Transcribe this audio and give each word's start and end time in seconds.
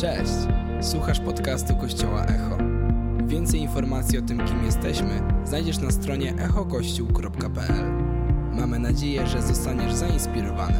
Cześć! 0.00 0.32
Słuchasz 0.90 1.20
podcastu 1.20 1.76
Kościoła 1.76 2.24
Echo. 2.24 2.56
Więcej 3.26 3.60
informacji 3.60 4.18
o 4.18 4.22
tym, 4.22 4.46
kim 4.48 4.64
jesteśmy, 4.64 5.22
znajdziesz 5.44 5.78
na 5.78 5.90
stronie 5.90 6.34
echokościół.pl. 6.44 7.84
Mamy 8.52 8.78
nadzieję, 8.78 9.26
że 9.26 9.42
zostaniesz 9.42 9.92
zainspirowany. 9.92 10.78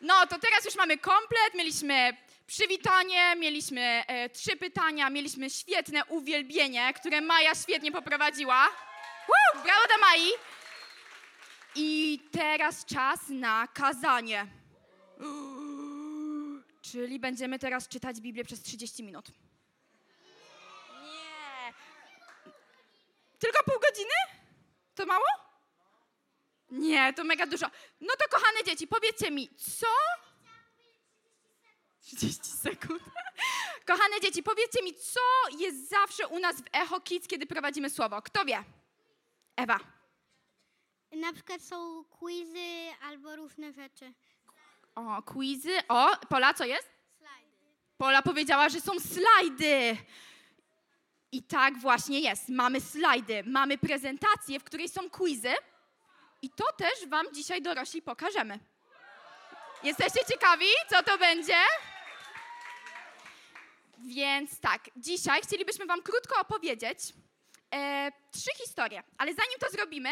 No 0.00 0.14
to 0.26 0.38
teraz 0.38 0.64
już 0.64 0.76
mamy 0.76 0.98
komplet, 0.98 1.54
mieliśmy 1.54 2.16
przywitanie, 2.46 3.36
mieliśmy 3.36 4.04
e, 4.06 4.28
trzy 4.28 4.56
pytania, 4.56 5.10
mieliśmy 5.10 5.50
świetne 5.50 6.04
uwielbienie, 6.04 6.92
które 6.94 7.20
Maja 7.20 7.54
świetnie 7.54 7.92
poprowadziła. 7.92 8.68
Woo! 9.28 9.62
Brawo 9.62 9.86
dla 9.86 10.06
Mai! 10.06 10.52
I 11.74 12.20
teraz 12.32 12.84
czas 12.84 13.20
na 13.28 13.66
kazanie. 13.66 14.46
Czyli 16.82 17.18
będziemy 17.20 17.58
teraz 17.58 17.88
czytać 17.88 18.20
Biblię 18.20 18.44
przez 18.44 18.62
30 18.62 19.02
minut. 19.02 19.28
Nie. 21.02 21.74
Tylko 23.38 23.64
pół 23.64 23.74
godziny? 23.80 24.14
To 24.94 25.06
mało? 25.06 25.26
Nie, 26.70 27.12
to 27.12 27.24
mega 27.24 27.46
dużo. 27.46 27.66
No 28.00 28.14
to 28.18 28.38
kochane 28.38 28.64
dzieci, 28.64 28.86
powiedzcie 28.86 29.30
mi, 29.30 29.48
co? 29.56 29.86
30 32.00 32.44
sekund. 32.44 33.02
Kochane 33.86 34.20
dzieci, 34.20 34.42
powiedzcie 34.42 34.82
mi, 34.82 34.94
co 34.94 35.20
jest 35.58 35.88
zawsze 35.88 36.28
u 36.28 36.38
nas 36.38 36.56
w 36.56 36.64
Echo 36.72 37.00
Kids, 37.00 37.28
kiedy 37.28 37.46
prowadzimy 37.46 37.90
słowo? 37.90 38.22
Kto 38.22 38.44
wie? 38.44 38.64
Ewa. 39.56 40.01
Na 41.12 41.32
przykład 41.32 41.62
są 41.62 42.04
quizy 42.04 42.90
albo 43.02 43.36
różne 43.36 43.72
rzeczy. 43.72 44.12
O, 44.94 45.22
quizy. 45.22 45.88
O, 45.88 46.16
Pola, 46.28 46.54
co 46.54 46.64
jest? 46.64 46.88
Slajdy. 47.18 47.56
Pola 47.98 48.22
powiedziała, 48.22 48.68
że 48.68 48.80
są 48.80 48.92
slajdy. 49.00 49.96
I 51.32 51.42
tak 51.42 51.78
właśnie 51.78 52.20
jest. 52.20 52.48
Mamy 52.48 52.80
slajdy, 52.80 53.42
mamy 53.46 53.78
prezentację, 53.78 54.60
w 54.60 54.64
której 54.64 54.88
są 54.88 55.10
quizy. 55.10 55.54
I 56.42 56.50
to 56.50 56.64
też 56.72 57.08
Wam 57.08 57.26
dzisiaj 57.32 57.62
dorośli 57.62 58.02
pokażemy. 58.02 58.58
Jesteście 59.82 60.20
ciekawi, 60.28 60.66
co 60.90 61.02
to 61.02 61.18
będzie? 61.18 61.56
Więc 63.98 64.60
tak, 64.60 64.90
dzisiaj 64.96 65.42
chcielibyśmy 65.42 65.86
Wam 65.86 66.02
krótko 66.02 66.40
opowiedzieć 66.40 66.98
e, 67.74 68.12
trzy 68.32 68.50
historie. 68.62 69.02
Ale 69.18 69.34
zanim 69.34 69.58
to 69.60 69.70
zrobimy, 69.70 70.10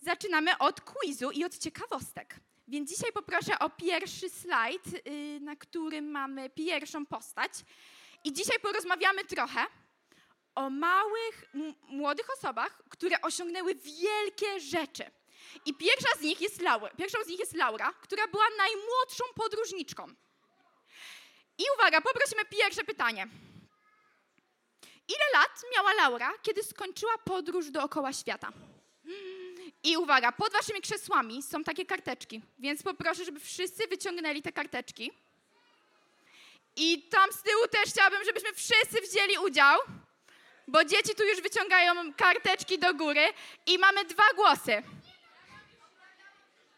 zaczynamy 0.00 0.58
od 0.58 0.80
quizu 0.80 1.30
i 1.30 1.44
od 1.44 1.58
ciekawostek. 1.58 2.34
Więc 2.68 2.90
dzisiaj 2.90 3.12
poproszę 3.12 3.58
o 3.58 3.70
pierwszy 3.70 4.30
slajd, 4.30 4.86
y, 4.86 5.38
na 5.40 5.56
którym 5.56 6.10
mamy 6.10 6.50
pierwszą 6.50 7.06
postać. 7.06 7.52
I 8.24 8.32
dzisiaj 8.32 8.60
porozmawiamy 8.60 9.24
trochę 9.24 9.66
o 10.54 10.70
małych, 10.70 11.44
młodych 11.88 12.30
osobach, 12.38 12.82
które 12.88 13.20
osiągnęły 13.20 13.74
wielkie 13.74 14.60
rzeczy. 14.60 15.10
I 15.66 15.74
pierwsza 15.74 16.08
z 16.18 16.20
nich 16.20 16.40
jest 16.40 16.60
Laura, 16.60 16.90
pierwszą 16.90 17.18
z 17.24 17.26
nich 17.26 17.40
jest 17.40 17.54
Laura, 17.54 17.92
która 17.92 18.28
była 18.28 18.44
najmłodszą 18.58 19.24
podróżniczką. 19.34 20.06
I 21.58 21.62
uwaga, 21.78 22.00
poprosimy 22.00 22.44
pierwsze 22.44 22.84
pytanie. 22.84 23.28
Ile 25.08 25.40
lat 25.40 25.62
miała 25.76 25.92
Laura, 25.94 26.32
kiedy 26.42 26.62
skończyła 26.62 27.18
podróż 27.18 27.70
dookoła 27.70 28.12
świata? 28.12 28.52
I 29.82 29.96
uwaga, 29.96 30.32
pod 30.32 30.52
waszymi 30.52 30.80
krzesłami 30.80 31.42
są 31.42 31.64
takie 31.64 31.86
karteczki, 31.86 32.42
więc 32.58 32.82
poproszę, 32.82 33.24
żeby 33.24 33.40
wszyscy 33.40 33.86
wyciągnęli 33.86 34.42
te 34.42 34.52
karteczki. 34.52 35.12
I 36.76 37.02
tam 37.02 37.32
z 37.32 37.42
tyłu 37.42 37.68
też 37.68 37.90
chciałabym, 37.90 38.24
żebyśmy 38.24 38.52
wszyscy 38.52 39.00
wzięli 39.00 39.38
udział, 39.38 39.78
bo 40.68 40.84
dzieci 40.84 41.14
tu 41.14 41.24
już 41.24 41.40
wyciągają 41.40 42.14
karteczki 42.14 42.78
do 42.78 42.94
góry 42.94 43.32
i 43.66 43.78
mamy 43.78 44.04
dwa 44.04 44.24
głosy. 44.36 44.82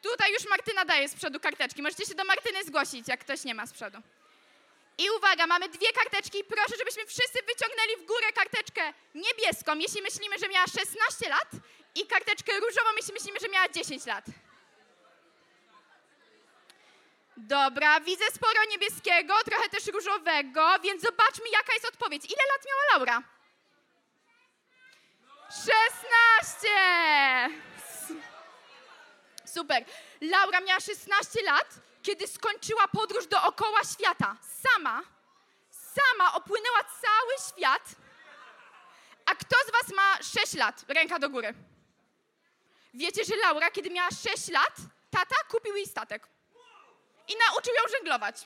Tutaj 0.03 0.33
już 0.33 0.49
Martyna 0.49 0.85
daje 0.85 1.09
z 1.09 1.15
przodu 1.15 1.41
karteczki. 1.41 1.83
Możecie 1.83 2.07
się 2.07 2.15
do 2.15 2.25
Martyny 2.25 2.65
zgłosić, 2.65 3.09
jak 3.09 3.21
ktoś 3.21 3.45
nie 3.45 3.55
ma 3.55 3.67
z 3.67 3.73
przodu. 3.73 3.99
I 4.99 5.11
uwaga, 5.11 5.47
mamy 5.47 5.69
dwie 5.69 5.93
karteczki. 5.93 6.45
Proszę, 6.45 6.75
żebyśmy 6.79 7.07
wszyscy 7.07 7.39
wyciągnęli 7.43 7.97
w 7.97 8.07
górę 8.07 8.33
karteczkę 8.35 8.93
niebieską, 9.15 9.79
jeśli 9.79 10.03
myślimy, 10.03 10.39
że 10.39 10.49
miała 10.49 10.67
16 10.67 11.29
lat, 11.29 11.51
i 11.95 12.07
karteczkę 12.07 12.61
różową, 12.61 12.91
jeśli 12.97 13.13
myślimy, 13.13 13.39
że 13.41 13.49
miała 13.49 13.69
10 13.69 14.07
lat. 14.07 14.25
Dobra, 17.37 18.01
widzę 18.01 18.25
sporo 18.35 18.65
niebieskiego, 18.71 19.35
trochę 19.45 19.69
też 19.69 19.87
różowego, 19.87 20.79
więc 20.83 21.03
zobaczmy, 21.03 21.45
jaka 21.53 21.73
jest 21.73 21.87
odpowiedź. 21.87 22.25
Ile 22.25 22.43
lat 22.53 22.67
miała 22.67 22.83
Laura? 22.93 23.23
16! 25.51 26.69
Super. 29.55 29.85
Laura 30.21 30.61
miała 30.61 30.81
16 30.81 31.43
lat, 31.43 31.75
kiedy 32.03 32.29
skończyła 32.29 32.89
podróż 32.89 33.27
dookoła 33.27 33.81
świata. 33.85 34.37
Sama, 34.63 35.03
sama 35.71 36.35
opłynęła 36.35 36.79
cały 36.85 37.33
świat. 37.49 37.83
A 39.27 39.35
kto 39.35 39.57
z 39.69 39.73
Was 39.73 39.97
ma 39.97 40.23
6 40.41 40.55
lat? 40.55 40.85
Ręka 40.89 41.19
do 41.19 41.31
góry. 41.31 41.55
Wiecie, 42.95 43.25
że 43.25 43.37
Laura, 43.37 43.71
kiedy 43.71 43.91
miała 43.91 44.09
6 44.11 44.49
lat, 44.49 44.77
tata 45.11 45.37
kupił 45.49 45.77
jej 45.77 45.87
statek. 45.87 46.27
I 47.29 47.37
nauczył 47.49 47.75
ją 47.75 47.83
żeglować. 47.91 48.37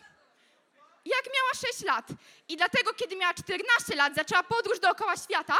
Jak 1.05 1.25
miała 1.35 1.71
6 1.73 1.85
lat. 1.85 2.07
I 2.49 2.57
dlatego, 2.57 2.95
kiedy 2.95 3.17
miała 3.17 3.35
14 3.35 3.97
lat, 3.97 4.15
zaczęła 4.15 4.43
podróż 4.43 4.79
dookoła 4.81 5.17
świata 5.17 5.57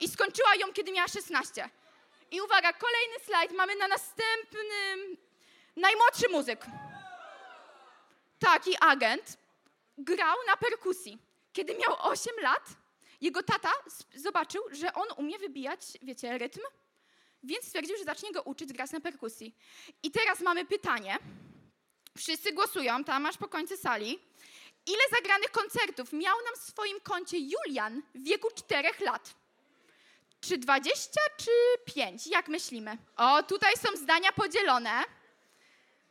i 0.00 0.08
skończyła 0.08 0.54
ją, 0.54 0.72
kiedy 0.72 0.92
miała 0.92 1.08
16. 1.08 1.70
I 2.30 2.40
uwaga, 2.40 2.72
kolejny 2.72 3.18
slajd 3.24 3.52
mamy 3.52 3.76
na 3.76 3.88
następnym. 3.88 5.16
Najmłodszy 5.76 6.28
muzyk. 6.28 6.66
Taki 8.38 8.76
agent 8.80 9.36
grał 9.98 10.36
na 10.46 10.56
perkusji. 10.56 11.18
Kiedy 11.52 11.74
miał 11.74 11.96
8 11.98 12.34
lat, 12.42 12.68
jego 13.20 13.42
tata 13.42 13.72
zobaczył, 14.14 14.62
że 14.70 14.94
on 14.94 15.06
umie 15.16 15.38
wybijać, 15.38 15.80
wiecie, 16.02 16.38
rytm, 16.38 16.60
więc 17.42 17.64
stwierdził, 17.64 17.96
że 17.96 18.04
zacznie 18.04 18.32
go 18.32 18.42
uczyć 18.42 18.72
grać 18.72 18.90
na 18.90 19.00
perkusji. 19.00 19.54
I 20.02 20.10
teraz 20.10 20.40
mamy 20.40 20.64
pytanie. 20.64 21.18
Wszyscy 22.18 22.52
głosują, 22.52 23.04
tam 23.04 23.26
aż 23.26 23.36
po 23.36 23.48
końcu 23.48 23.76
sali. 23.76 24.18
Ile 24.86 25.02
zagranych 25.10 25.50
koncertów 25.50 26.12
miał 26.12 26.36
nam 26.44 26.54
w 26.54 26.58
swoim 26.58 27.00
koncie 27.00 27.38
Julian 27.38 28.02
w 28.14 28.22
wieku 28.22 28.48
4 28.54 28.88
lat? 29.00 29.34
Czy 30.40 30.58
20, 30.58 31.20
czy 31.36 31.50
5? 31.94 32.26
Jak 32.26 32.48
myślimy? 32.48 32.96
O, 33.16 33.42
tutaj 33.42 33.72
są 33.76 33.96
zdania 33.96 34.32
podzielone. 34.32 35.04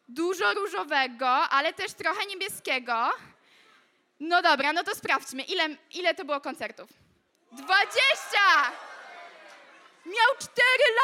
Dużo 0.07 0.53
różowego, 0.53 1.28
ale 1.29 1.73
też 1.73 1.94
trochę 1.94 2.25
niebieskiego. 2.25 3.09
No 4.19 4.41
dobra, 4.41 4.73
no 4.73 4.84
to 4.84 4.95
sprawdźmy, 4.95 5.44
ile, 5.44 5.69
ile 5.91 6.16
to 6.16 6.25
było 6.25 6.41
koncertów. 6.41 6.89
20! 7.51 8.01
Miał 10.06 10.35
4 10.39 10.50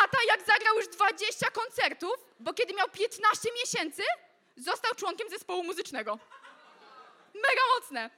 lata, 0.01 0.17
jak 0.27 0.39
zagrał 0.45 0.75
już 0.75 0.87
20 0.87 1.51
koncertów, 1.51 2.15
bo 2.39 2.53
kiedy 2.53 2.73
miał 2.73 2.89
15 2.89 3.49
miesięcy, 3.61 4.03
został 4.57 4.95
członkiem 4.95 5.29
zespołu 5.29 5.63
muzycznego. 5.63 6.19
Mega 7.33 7.61
mocne. 7.79 8.09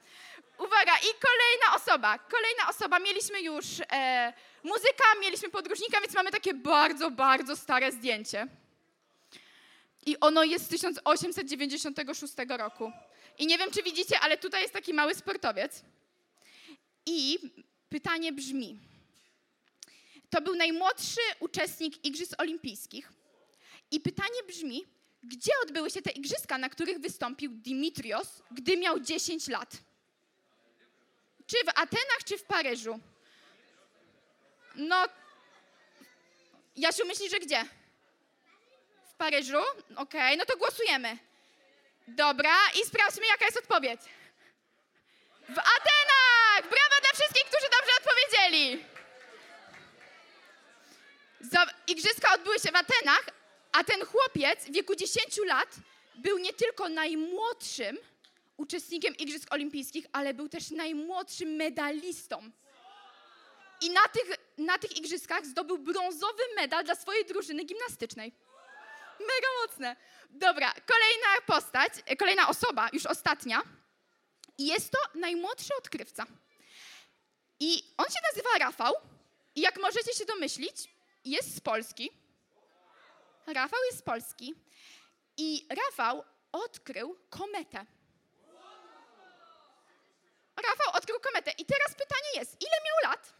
Uwaga, 0.58 0.96
i 0.98 1.10
kolejna 1.20 1.76
osoba. 1.76 2.18
Kolejna 2.18 2.68
osoba. 2.68 2.98
Mieliśmy 2.98 3.40
już 3.40 3.64
e, 3.92 4.32
muzyka, 4.64 5.04
mieliśmy 5.20 5.48
podróżnika, 5.48 6.00
więc 6.00 6.14
mamy 6.14 6.30
takie 6.30 6.54
bardzo, 6.54 7.10
bardzo 7.10 7.56
stare 7.56 7.92
zdjęcie. 7.92 8.46
I 10.06 10.20
ono 10.20 10.44
jest 10.44 10.64
z 10.64 10.68
1896 10.68 12.34
roku. 12.48 12.92
I 13.38 13.46
nie 13.46 13.58
wiem, 13.58 13.70
czy 13.70 13.82
widzicie, 13.82 14.20
ale 14.20 14.38
tutaj 14.38 14.62
jest 14.62 14.74
taki 14.74 14.94
mały 14.94 15.14
sportowiec. 15.14 15.82
I 17.06 17.38
pytanie 17.88 18.32
brzmi: 18.32 18.78
To 20.30 20.40
był 20.40 20.54
najmłodszy 20.56 21.20
uczestnik 21.40 22.04
Igrzysk 22.04 22.32
Olimpijskich. 22.38 23.12
I 23.90 24.00
pytanie 24.00 24.42
brzmi: 24.46 24.86
gdzie 25.22 25.52
odbyły 25.62 25.90
się 25.90 26.02
te 26.02 26.10
igrzyska, 26.10 26.58
na 26.58 26.68
których 26.68 26.98
wystąpił 26.98 27.50
Dimitrios, 27.52 28.42
gdy 28.50 28.76
miał 28.76 29.00
10 29.00 29.48
lat? 29.48 29.87
Czy 31.50 31.56
w 31.64 31.68
Atenach, 31.68 32.24
czy 32.24 32.38
w 32.38 32.44
Paryżu? 32.44 33.00
No, 34.74 35.06
Jasiu, 36.76 37.06
myślisz, 37.06 37.30
że 37.30 37.38
gdzie? 37.38 37.64
W 39.10 39.14
Paryżu? 39.14 39.58
Okej, 39.96 40.36
no 40.36 40.44
to 40.44 40.56
głosujemy. 40.56 41.18
Dobra, 42.08 42.56
i 42.82 42.86
sprawdźmy, 42.86 43.26
jaka 43.26 43.44
jest 43.44 43.56
odpowiedź. 43.56 44.00
W 45.48 45.58
Atenach! 45.58 46.62
Brawa 46.62 47.00
dla 47.00 47.10
wszystkich, 47.14 47.44
którzy 47.44 47.66
dobrze 47.70 47.92
odpowiedzieli. 47.98 48.84
Igrzyska 51.86 52.34
odbyły 52.34 52.58
się 52.58 52.72
w 52.72 52.76
Atenach, 52.76 53.24
A 53.72 53.84
ten 53.84 54.06
chłopiec 54.06 54.64
w 54.64 54.72
wieku 54.72 54.94
10 54.94 55.36
lat 55.46 55.68
był 56.14 56.38
nie 56.38 56.52
tylko 56.52 56.88
najmłodszym 56.88 57.98
uczestnikiem 58.58 59.16
Igrzysk 59.16 59.54
Olimpijskich, 59.54 60.06
ale 60.12 60.34
był 60.34 60.48
też 60.48 60.70
najmłodszym 60.70 61.48
medalistą. 61.48 62.50
I 63.80 63.90
na 63.90 64.08
tych, 64.08 64.36
na 64.58 64.78
tych 64.78 64.96
igrzyskach 64.96 65.46
zdobył 65.46 65.78
brązowy 65.78 66.42
medal 66.56 66.84
dla 66.84 66.94
swojej 66.94 67.24
drużyny 67.24 67.64
gimnastycznej. 67.64 68.32
Mega 69.20 69.48
mocne. 69.62 69.96
Dobra, 70.30 70.72
kolejna 70.72 71.46
postać, 71.46 71.92
kolejna 72.18 72.48
osoba, 72.48 72.88
już 72.92 73.06
ostatnia. 73.06 73.62
Jest 74.58 74.90
to 74.90 74.98
najmłodszy 75.14 75.76
odkrywca. 75.78 76.26
I 77.60 77.82
on 77.96 78.06
się 78.06 78.18
nazywa 78.32 78.58
Rafał. 78.58 78.94
I 79.54 79.60
jak 79.60 79.80
możecie 79.80 80.14
się 80.14 80.24
domyślić, 80.24 80.88
jest 81.24 81.56
z 81.56 81.60
Polski. 81.60 82.10
Rafał 83.46 83.80
jest 83.86 83.98
z 83.98 84.02
Polski. 84.02 84.54
I 85.36 85.66
Rafał 85.70 86.24
odkrył 86.52 87.18
kometę. 87.30 87.86
Rafał 90.62 90.92
odkrył 90.92 91.20
kometę. 91.20 91.50
I 91.50 91.64
teraz 91.64 91.94
pytanie 91.94 92.30
jest, 92.34 92.56
ile 92.60 92.76
miał 92.84 93.10
lat? 93.10 93.32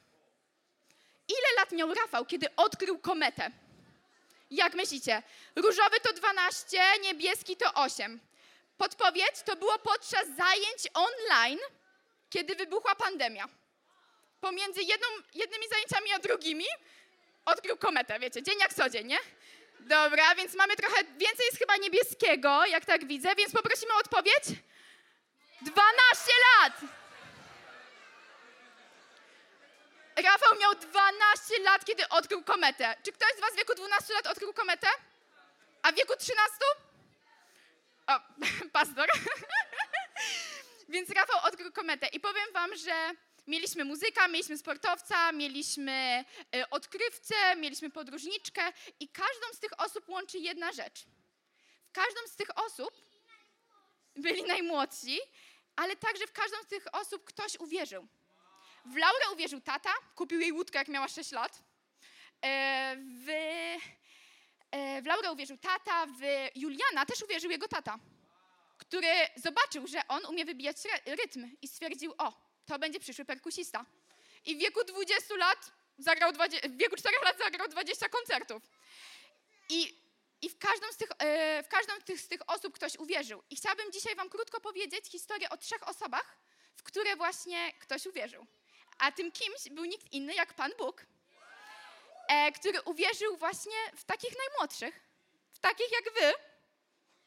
Ile 1.28 1.54
lat 1.56 1.72
miał 1.72 1.94
Rafał, 1.94 2.26
kiedy 2.26 2.56
odkrył 2.56 2.98
kometę? 2.98 3.50
Jak 4.50 4.74
myślicie? 4.74 5.22
Różowy 5.56 6.00
to 6.00 6.12
12, 6.12 6.78
niebieski 7.02 7.56
to 7.56 7.74
8. 7.74 8.20
Podpowiedź 8.78 9.42
to 9.44 9.56
było 9.56 9.78
podczas 9.78 10.26
zajęć 10.36 10.88
online, 10.94 11.58
kiedy 12.30 12.54
wybuchła 12.54 12.94
pandemia. 12.94 13.48
Pomiędzy 14.40 14.82
jedną, 14.82 15.06
jednymi 15.34 15.68
zajęciami 15.68 16.12
a 16.12 16.18
drugimi 16.18 16.66
odkrył 17.44 17.76
kometę, 17.76 18.18
wiecie, 18.18 18.42
dzień 18.42 18.58
jak 18.60 18.74
co 18.74 18.88
dzień, 18.88 19.06
nie? 19.06 19.18
Dobra, 19.80 20.34
więc 20.34 20.54
mamy 20.54 20.76
trochę 20.76 21.04
więcej 21.04 21.46
jest 21.46 21.58
chyba 21.58 21.76
niebieskiego, 21.76 22.66
jak 22.66 22.84
tak 22.84 23.06
widzę, 23.06 23.34
więc 23.34 23.52
poprosimy 23.52 23.92
o 23.92 23.96
odpowiedź. 23.96 24.44
12 25.62 26.32
lat! 26.60 26.97
Rafał 30.22 30.58
miał 30.60 30.74
12 30.74 31.58
lat, 31.62 31.84
kiedy 31.84 32.08
odkrył 32.08 32.44
kometę. 32.44 32.94
Czy 33.04 33.12
ktoś 33.12 33.30
z 33.36 33.40
was 33.40 33.52
w 33.52 33.56
wieku 33.56 33.74
12 33.74 34.14
lat 34.14 34.26
odkrył 34.26 34.52
kometę? 34.52 34.86
A 35.82 35.92
w 35.92 35.94
wieku 35.94 36.16
13? 36.18 36.54
O, 38.06 38.20
pastor. 38.78 39.08
Więc 40.88 41.10
Rafał 41.10 41.40
odkrył 41.44 41.72
kometę. 41.72 42.06
I 42.06 42.20
powiem 42.20 42.52
wam, 42.52 42.76
że 42.76 43.10
mieliśmy 43.46 43.84
muzyka, 43.84 44.28
mieliśmy 44.28 44.58
sportowca, 44.58 45.32
mieliśmy 45.32 46.24
y, 46.56 46.70
odkrywcę, 46.70 47.34
mieliśmy 47.56 47.90
podróżniczkę 47.90 48.72
i 49.00 49.08
każdą 49.08 49.46
z 49.52 49.58
tych 49.58 49.80
osób 49.80 50.08
łączy 50.08 50.38
jedna 50.38 50.72
rzecz. 50.72 51.04
W 51.88 51.92
każdą 51.92 52.20
z 52.26 52.36
tych 52.36 52.58
osób 52.58 52.90
byli 54.16 54.42
najmłodsi, 54.42 55.20
ale 55.76 55.96
także 55.96 56.26
w 56.26 56.32
każdą 56.32 56.56
z 56.62 56.66
tych 56.66 56.86
osób 56.92 57.24
ktoś 57.24 57.56
uwierzył. 57.56 58.08
W 58.90 58.96
Laurę 58.96 59.31
uwierzył 59.32 59.61
tata, 59.61 59.90
kupił 60.14 60.40
jej 60.40 60.52
łódkę, 60.52 60.79
jak 60.79 60.88
miała 60.88 61.08
6 61.08 61.32
lat. 61.32 61.62
E, 62.44 62.96
w, 62.96 63.29
e, 64.70 65.02
w 65.02 65.06
Laurę 65.06 65.32
uwierzył 65.32 65.58
tata, 65.58 66.06
w 66.06 66.49
Juliana 66.55 67.06
też 67.06 67.23
uwierzył 67.23 67.50
jego 67.50 67.69
tata, 67.69 67.99
który 68.79 69.08
zobaczył, 69.37 69.87
że 69.87 70.08
on 70.08 70.26
umie 70.26 70.44
wybijać 70.44 70.76
ry- 70.85 71.17
rytm 71.17 71.50
i 71.62 71.69
stwierdził, 71.69 72.14
o, 72.19 72.32
to 72.67 72.79
będzie 72.79 73.00
przyszły 73.00 73.25
perkusista. 73.25 73.87
I 74.44 74.56
w 74.56 74.58
wieku 74.58 74.85
20 74.85 75.37
lat 75.37 75.73
zagrał, 75.99 76.32
20, 76.32 76.69
w 76.69 76.76
wieku 76.76 76.96
4 76.96 77.17
lat 77.25 77.38
zagrał 77.38 77.69
20 77.69 78.08
koncertów. 78.08 78.62
I, 79.69 80.02
i 80.43 80.49
w, 80.49 80.58
każdą 80.58 80.87
z 80.93 80.96
tych, 80.96 81.08
e, 81.19 81.62
w 81.62 81.69
każdą 81.69 81.93
z 82.00 82.05
tych, 82.05 82.20
z 82.20 82.29
tych 82.29 82.40
osób 82.50 82.75
ktoś 82.75 82.96
uwierzył. 82.96 83.43
I 83.50 83.56
chciałabym 83.56 83.93
dzisiaj 83.93 84.17
wam 84.17 84.29
krótko 84.29 84.61
powiedzieć 84.61 85.06
historię 85.06 85.50
o 85.50 85.56
trzech 85.56 85.88
osobach, 85.88 86.38
w 86.76 86.82
które 86.82 87.17
właśnie 87.17 87.73
ktoś 87.73 88.06
uwierzył. 88.06 88.46
A 88.98 89.12
tym 89.12 89.32
kimś 89.32 89.68
był 89.70 89.84
nikt 89.84 90.12
inny 90.12 90.34
jak 90.34 90.54
Pan 90.54 90.72
Bóg, 90.78 91.06
e, 92.28 92.52
który 92.52 92.82
uwierzył 92.82 93.36
właśnie 93.36 93.76
w 93.96 94.04
takich 94.04 94.34
najmłodszych, 94.38 95.00
w 95.52 95.58
takich 95.58 95.92
jak 95.92 96.14
wy, 96.14 96.34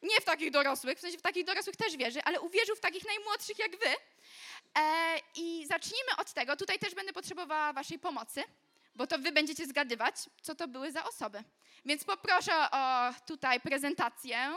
nie 0.01 0.21
w 0.21 0.25
takich 0.25 0.51
dorosłych, 0.51 0.97
w 0.97 1.01
sensie 1.01 1.17
w 1.17 1.21
takich 1.21 1.45
dorosłych 1.45 1.75
też 1.75 1.97
wierzy, 1.97 2.23
ale 2.23 2.41
uwierzył 2.41 2.75
w 2.75 2.79
takich 2.79 3.05
najmłodszych 3.05 3.59
jak 3.59 3.77
wy. 3.77 3.95
E, 4.77 5.17
I 5.35 5.65
zacznijmy 5.67 6.15
od 6.17 6.33
tego, 6.33 6.55
tutaj 6.57 6.79
też 6.79 6.95
będę 6.95 7.13
potrzebowała 7.13 7.73
waszej 7.73 7.99
pomocy, 7.99 8.43
bo 8.95 9.07
to 9.07 9.17
wy 9.19 9.31
będziecie 9.31 9.67
zgadywać, 9.67 10.15
co 10.41 10.55
to 10.55 10.67
były 10.67 10.91
za 10.91 11.03
osoby. 11.05 11.43
Więc 11.85 12.03
poproszę 12.03 12.71
o 12.71 13.13
tutaj 13.27 13.59
prezentację. 13.59 14.55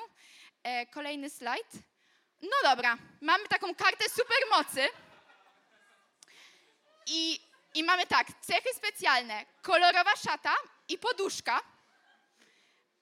E, 0.62 0.86
kolejny 0.86 1.30
slajd. 1.30 1.66
No 2.42 2.56
dobra, 2.62 2.98
mamy 3.20 3.48
taką 3.48 3.74
kartę 3.74 4.04
supermocy. 4.08 4.88
I, 7.06 7.40
I 7.74 7.82
mamy 7.84 8.06
tak, 8.06 8.26
cechy 8.40 8.74
specjalne, 8.74 9.46
kolorowa 9.62 10.16
szata 10.16 10.54
i 10.88 10.98
poduszka. 10.98 11.60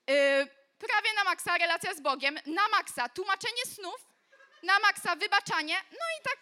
Yy, 0.06 0.46
prawie 0.78 1.14
na 1.16 1.24
maksa 1.24 1.58
relacja 1.58 1.94
z 1.94 2.00
Bogiem, 2.00 2.38
na 2.46 2.68
maksa 2.68 3.08
tłumaczenie 3.08 3.62
snów, 3.66 4.06
na 4.62 4.78
maksa 4.78 5.16
wybaczanie, 5.16 5.76
no 5.90 6.06
i 6.20 6.22
tak 6.22 6.38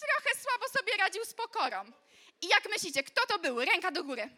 trochę 0.00 0.38
słabo 0.42 0.68
sobie 0.68 0.96
radził 0.96 1.24
z 1.24 1.34
pokorą. 1.34 1.92
I 2.42 2.48
jak 2.48 2.68
myślicie, 2.68 3.02
kto 3.02 3.26
to 3.26 3.38
był? 3.38 3.64
Ręka 3.64 3.90
do 3.90 4.04
góry. 4.04 4.30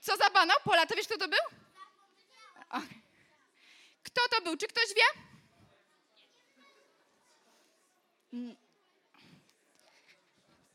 Co 0.00 0.16
za 0.16 0.30
banał? 0.30 0.56
Pola, 0.64 0.86
to 0.86 0.94
wiesz, 0.94 1.06
kto 1.06 1.18
to 1.18 1.28
był? 1.28 1.38
Kto 4.02 4.28
to 4.28 4.42
był? 4.42 4.56
Czy 4.56 4.66
ktoś 4.66 4.84
wie? 4.94 5.22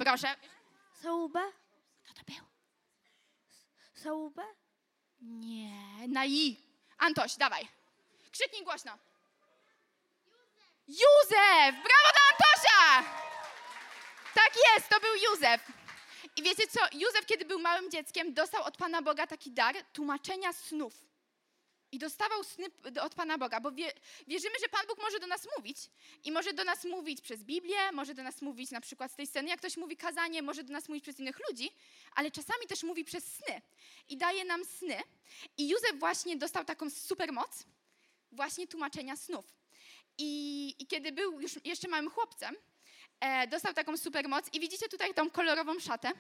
Proszę. 0.02 0.36
Sałuba? 1.02 1.52
Kto 2.04 2.14
to 2.14 2.22
był? 2.34 2.46
Sałuba? 3.94 4.44
Nie, 5.22 6.08
na 6.08 6.26
i. 6.26 6.58
Antoś, 6.98 7.36
dawaj. 7.36 7.68
Krzyknij 8.32 8.64
głośno. 8.64 8.98
Józef! 10.88 11.72
Brawo 11.72 12.10
dla 12.14 12.24
Antosia! 12.32 13.10
Tak 14.34 14.54
jest, 14.56 14.90
to 14.90 15.00
był 15.00 15.16
Józef. 15.16 15.62
I 16.36 16.44
wiecie 16.44 16.68
co? 16.68 16.80
Józef, 16.94 17.26
kiedy 17.26 17.46
był 17.46 17.60
małym 17.60 17.92
dzieckiem, 17.92 18.34
dostał 18.34 18.64
od 18.64 18.78
Pana 18.78 19.02
Boga 19.02 19.28
taki 19.28 19.52
dar 19.52 19.76
tłumaczenia 19.94 20.54
snów. 20.54 21.11
I 21.92 22.00
dostawał 22.00 22.44
sny 22.44 22.66
od 23.02 23.16
Pana 23.16 23.38
Boga, 23.38 23.60
bo 23.60 23.72
wie, 23.72 23.92
wierzymy, 24.28 24.56
że 24.62 24.70
Pan 24.70 24.88
Bóg 24.88 24.98
może 25.02 25.20
do 25.20 25.28
nas 25.28 25.48
mówić. 25.58 25.78
I 26.24 26.32
może 26.32 26.54
do 26.54 26.64
nas 26.64 26.86
mówić 26.86 27.22
przez 27.22 27.44
Biblię, 27.44 27.92
może 27.92 28.14
do 28.14 28.24
nas 28.24 28.42
mówić 28.42 28.72
na 28.72 28.82
przykład 28.82 29.12
z 29.12 29.16
tej 29.16 29.28
sceny, 29.28 29.50
jak 29.50 29.60
ktoś 29.60 29.78
mówi 29.78 29.98
kazanie, 29.98 30.42
może 30.42 30.64
do 30.64 30.74
nas 30.74 30.90
mówić 30.90 31.04
przez 31.04 31.20
innych 31.20 31.40
ludzi, 31.50 31.72
ale 32.16 32.32
czasami 32.32 32.68
też 32.68 32.84
mówi 32.84 33.06
przez 33.06 33.36
sny. 33.36 33.62
I 34.10 34.18
daje 34.18 34.46
nam 34.46 34.66
sny. 34.66 34.98
I 35.58 35.70
Józef 35.70 36.00
właśnie 36.00 36.38
dostał 36.38 36.66
taką 36.66 36.90
super 36.90 37.34
moc 37.34 37.66
właśnie 38.32 38.68
tłumaczenia 38.68 39.16
snów. 39.16 39.46
I, 40.18 40.76
i 40.80 40.88
kiedy 40.88 41.12
był 41.12 41.42
już 41.42 41.66
jeszcze 41.66 41.88
małym 41.88 42.10
chłopcem, 42.10 42.56
e, 43.20 43.48
dostał 43.48 43.74
taką 43.74 43.98
super 43.98 44.30
moc 44.30 44.54
i 44.54 44.60
widzicie 44.60 44.90
tutaj 44.90 45.14
tą 45.14 45.30
kolorową 45.30 45.80
szatę, 45.80 46.12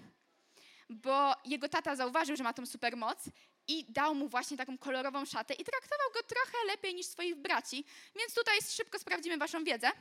bo 0.90 1.34
jego 1.46 1.70
tata 1.70 1.96
zauważył, 1.96 2.36
że 2.36 2.44
ma 2.44 2.54
tą 2.54 2.66
super 2.66 2.98
moc 2.98 3.20
i 3.68 3.86
dał 3.90 4.16
mu 4.16 4.28
właśnie 4.28 4.58
taką 4.58 4.78
kolorową 4.78 5.26
szatę 5.26 5.54
i 5.54 5.64
traktował 5.64 6.12
go 6.14 6.24
trochę 6.24 6.58
lepiej 6.68 6.96
niż 6.96 7.06
swoich 7.06 7.36
braci. 7.36 7.86
Więc 8.16 8.34
tutaj 8.34 8.62
szybko 8.70 9.00
sprawdzimy 9.00 9.38
waszą 9.38 9.64
wiedzę. 9.64 9.92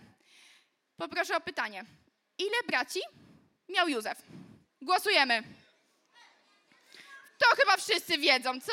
Poproszę 0.97 1.37
o 1.37 1.41
pytanie. 1.41 1.85
Ile 2.39 2.57
braci 2.67 3.01
miał 3.69 3.89
Józef? 3.89 4.23
Głosujemy. 4.83 5.43
To 7.39 7.57
chyba 7.57 7.77
wszyscy 7.77 8.19
wiedzą, 8.19 8.61
co? 8.61 8.73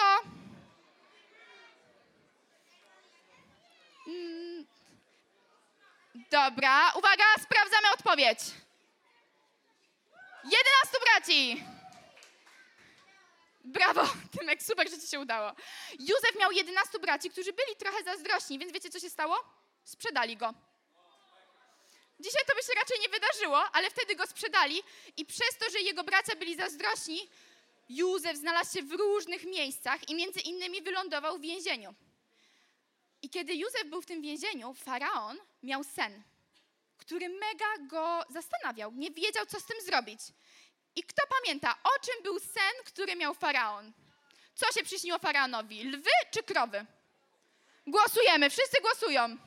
Mm, 4.07 4.67
Dobra, 6.31 6.91
uwaga, 6.95 7.23
sprawdzamy 7.43 7.87
odpowiedź. 7.93 8.39
11 10.43 10.97
braci. 11.05 11.63
Brawo, 13.67 14.07
Tymek, 14.39 14.63
super, 14.63 14.89
że 14.89 14.99
ci 14.99 15.07
się 15.07 15.19
udało. 15.19 15.51
Józef 15.99 16.39
miał 16.39 16.51
11 16.51 16.99
braci, 16.99 17.29
którzy 17.29 17.53
byli 17.53 17.75
trochę 17.79 18.03
zazdrośni, 18.03 18.59
więc 18.59 18.73
wiecie, 18.73 18.89
co 18.89 18.99
się 18.99 19.09
stało? 19.09 19.35
Sprzedali 19.83 20.37
go. 20.37 20.53
Dzisiaj 22.19 22.41
to 22.47 22.55
by 22.55 22.61
się 22.61 22.73
raczej 22.75 22.97
nie 23.01 23.09
wydarzyło, 23.09 23.63
ale 23.73 23.89
wtedy 23.89 24.15
go 24.15 24.27
sprzedali 24.27 24.83
i 25.17 25.25
przez 25.25 25.57
to, 25.59 25.71
że 25.71 25.79
jego 25.79 26.03
bracia 26.03 26.35
byli 26.35 26.55
zazdrośni, 26.55 27.29
Józef 27.89 28.37
znalazł 28.37 28.73
się 28.77 28.83
w 28.83 28.91
różnych 28.91 29.43
miejscach 29.43 30.09
i 30.09 30.15
między 30.15 30.39
innymi 30.39 30.81
wylądował 30.81 31.37
w 31.37 31.41
więzieniu. 31.41 31.95
I 33.21 33.29
kiedy 33.29 33.53
Józef 33.53 33.85
był 33.85 34.01
w 34.01 34.05
tym 34.05 34.21
więzieniu, 34.21 34.73
faraon 34.73 35.37
miał 35.63 35.83
sen, 35.83 36.23
który 36.97 37.29
mega 37.29 37.87
go 37.89 38.23
zastanawiał. 38.29 38.91
Nie 38.91 39.11
wiedział, 39.11 39.45
co 39.45 39.59
z 39.59 39.65
tym 39.65 39.81
zrobić. 39.81 40.19
I 40.97 41.03
kto 41.03 41.23
pamięta, 41.27 41.75
o 41.83 41.99
czym 41.99 42.23
był 42.23 42.39
sen, 42.39 42.73
który 42.85 43.15
miał 43.15 43.33
faraon? 43.33 43.93
Co 44.55 44.71
się 44.71 44.83
przyśniło 44.83 45.19
faraonowi? 45.19 45.83
Lwy 45.83 46.09
czy 46.31 46.43
krowy? 46.43 46.85
Głosujemy, 47.87 48.49
wszyscy 48.49 48.81
głosują. 48.81 49.37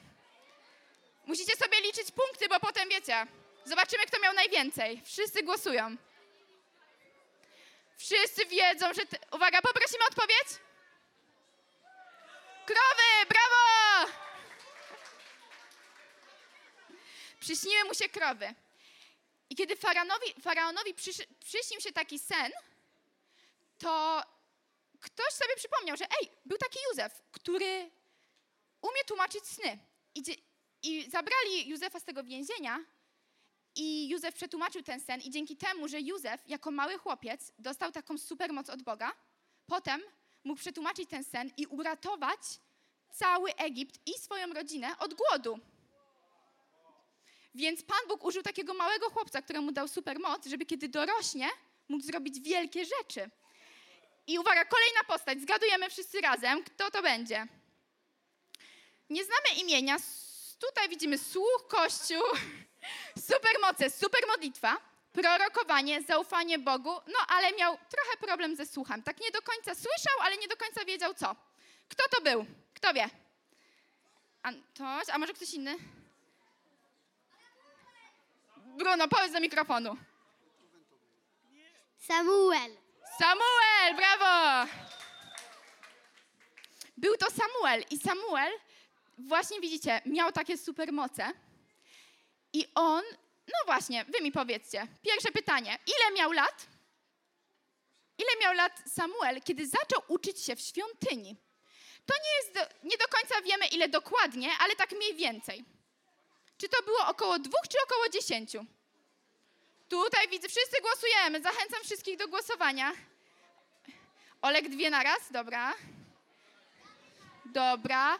Musicie 1.26 1.56
sobie 1.56 1.80
liczyć 1.80 2.10
punkty, 2.12 2.48
bo 2.48 2.60
potem 2.60 2.88
wiecie. 2.88 3.26
Zobaczymy, 3.64 4.06
kto 4.06 4.20
miał 4.20 4.34
najwięcej. 4.34 5.02
Wszyscy 5.04 5.42
głosują. 5.42 5.96
Wszyscy 7.98 8.46
wiedzą, 8.46 8.94
że. 8.94 9.06
Ty... 9.06 9.18
Uwaga, 9.32 9.62
poprosimy 9.62 10.04
odpowiedź. 10.08 10.48
Krowy, 12.66 13.26
brawo! 13.28 14.12
Przyśniły 17.40 17.84
mu 17.84 17.94
się 17.94 18.08
krowy. 18.08 18.54
I 19.50 19.56
kiedy 19.56 19.76
faraonowi, 19.76 20.34
faraonowi 20.40 20.94
przysz, 20.94 21.18
przyśnił 21.44 21.80
się 21.80 21.92
taki 21.92 22.18
sen, 22.18 22.52
to 23.78 24.22
ktoś 25.00 25.32
sobie 25.32 25.56
przypomniał, 25.56 25.96
że 25.96 26.04
ej, 26.20 26.30
był 26.46 26.58
taki 26.58 26.78
Józef, 26.90 27.22
który 27.32 27.90
umie 28.82 29.04
tłumaczyć 29.06 29.44
sny. 29.44 29.78
I, 30.14 30.22
I 30.82 31.10
zabrali 31.10 31.68
Józefa 31.68 32.00
z 32.00 32.04
tego 32.04 32.24
więzienia 32.24 32.84
i 33.74 34.08
Józef 34.08 34.34
przetłumaczył 34.34 34.82
ten 34.82 35.00
sen 35.00 35.20
i 35.20 35.30
dzięki 35.30 35.56
temu, 35.56 35.88
że 35.88 36.00
Józef 36.00 36.40
jako 36.46 36.70
mały 36.70 36.98
chłopiec 36.98 37.52
dostał 37.58 37.92
taką 37.92 38.18
supermoc 38.18 38.70
od 38.70 38.82
Boga, 38.82 39.12
potem 39.66 40.02
mógł 40.44 40.60
przetłumaczyć 40.60 41.08
ten 41.10 41.24
sen 41.24 41.50
i 41.56 41.66
uratować 41.66 42.40
cały 43.12 43.54
Egipt 43.54 44.00
i 44.06 44.18
swoją 44.18 44.52
rodzinę 44.52 44.98
od 44.98 45.14
głodu. 45.14 45.58
Więc 47.54 47.82
Pan 47.82 47.98
Bóg 48.08 48.24
użył 48.24 48.42
takiego 48.42 48.74
małego 48.74 49.10
chłopca, 49.10 49.42
któremu 49.42 49.72
dał 49.72 49.88
supermoc, 49.88 50.46
żeby 50.46 50.66
kiedy 50.66 50.88
dorośnie, 50.88 51.48
mógł 51.88 52.04
zrobić 52.04 52.40
wielkie 52.40 52.84
rzeczy. 52.84 53.30
I 54.26 54.38
uwaga, 54.38 54.64
kolejna 54.64 55.04
postać. 55.06 55.40
Zgadujemy 55.40 55.90
wszyscy 55.90 56.20
razem, 56.20 56.64
kto 56.64 56.90
to 56.90 57.02
będzie. 57.02 57.46
Nie 59.10 59.24
znamy 59.24 59.60
imienia. 59.60 59.96
Tutaj 60.60 60.88
widzimy 60.88 61.18
słuch, 61.18 61.66
kościół, 61.68 62.22
supermoce, 63.30 63.90
supermodlitwa, 63.90 64.76
prorokowanie, 65.12 66.02
zaufanie 66.02 66.58
Bogu, 66.58 66.90
no 66.90 67.18
ale 67.28 67.52
miał 67.52 67.76
trochę 67.76 68.16
problem 68.20 68.56
ze 68.56 68.66
słuchem. 68.66 69.02
Tak 69.02 69.20
nie 69.20 69.30
do 69.30 69.42
końca 69.42 69.74
słyszał, 69.74 70.20
ale 70.20 70.36
nie 70.36 70.48
do 70.48 70.56
końca 70.56 70.84
wiedział 70.84 71.14
co. 71.14 71.36
Kto 71.88 72.08
to 72.08 72.22
był? 72.22 72.46
Kto 72.74 72.94
wie? 72.94 73.10
Antoś, 74.42 75.08
a 75.12 75.18
może 75.18 75.34
ktoś 75.34 75.54
inny? 75.54 75.99
Bruno, 78.76 79.08
powiedz 79.08 79.32
do 79.32 79.40
mikrofonu. 79.40 79.96
Samuel. 81.98 82.76
Samuel, 83.18 83.96
brawo! 83.96 84.70
Był 86.96 87.16
to 87.16 87.26
Samuel 87.30 87.84
i 87.90 87.98
Samuel, 87.98 88.52
właśnie 89.18 89.60
widzicie, 89.60 90.00
miał 90.06 90.32
takie 90.32 90.58
supermoce 90.58 91.32
i 92.52 92.66
on, 92.74 93.02
no 93.46 93.58
właśnie, 93.66 94.04
wy 94.04 94.20
mi 94.20 94.32
powiedzcie, 94.32 94.86
pierwsze 95.02 95.32
pytanie, 95.32 95.78
ile 95.86 96.16
miał 96.16 96.32
lat? 96.32 96.66
Ile 98.18 98.30
miał 98.42 98.54
lat 98.54 98.82
Samuel, 98.86 99.42
kiedy 99.42 99.66
zaczął 99.66 100.02
uczyć 100.08 100.44
się 100.44 100.56
w 100.56 100.60
świątyni? 100.60 101.36
To 102.06 102.14
nie 102.14 102.36
jest, 102.36 102.54
do, 102.54 102.88
nie 102.88 102.96
do 102.96 103.08
końca 103.08 103.42
wiemy 103.42 103.66
ile 103.66 103.88
dokładnie, 103.88 104.50
ale 104.60 104.76
tak 104.76 104.92
mniej 104.92 105.14
więcej. 105.14 105.64
Czy 106.60 106.68
to 106.68 106.82
było 106.82 107.06
około 107.06 107.38
dwóch, 107.38 107.68
czy 107.68 107.78
około 107.84 108.08
dziesięciu? 108.08 108.64
Tutaj 109.88 110.28
widzę, 110.28 110.48
wszyscy 110.48 110.80
głosujemy. 110.82 111.42
Zachęcam 111.42 111.80
wszystkich 111.84 112.16
do 112.16 112.28
głosowania. 112.28 112.92
Olek 114.42 114.68
dwie 114.68 114.90
na 114.90 115.02
raz, 115.02 115.32
dobra. 115.32 115.74
Dobra. 117.44 118.18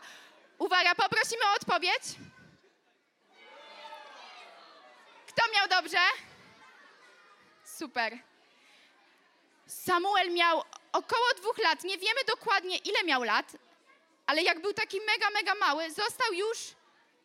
Uwaga, 0.59 0.95
poprosimy 0.95 1.45
o 1.45 1.55
odpowiedź. 1.57 2.03
Kto 5.29 5.43
miał 5.55 5.69
dobrze? 5.69 5.99
Super. 7.65 8.19
Samuel 9.67 10.33
miał 10.33 10.63
około 10.93 11.35
dwóch 11.37 11.59
lat. 11.59 11.85
Nie 11.85 11.99
wiemy 11.99 12.21
dokładnie, 12.27 12.77
ile 12.77 13.05
miał 13.05 13.23
lat, 13.23 13.57
ale 14.27 14.43
jak 14.43 14.61
był 14.63 14.73
taki 14.73 15.01
mega, 15.01 15.31
mega 15.31 15.55
mały, 15.55 15.91
został 15.91 16.33
już 16.33 16.80